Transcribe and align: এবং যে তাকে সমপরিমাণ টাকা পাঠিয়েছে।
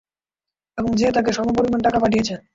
এবং 0.77 0.89
যে 0.95 1.07
তাকে 1.11 1.31
সমপরিমাণ 1.33 1.79
টাকা 1.81 1.97
পাঠিয়েছে। 1.99 2.35